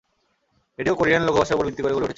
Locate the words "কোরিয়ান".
0.95-1.21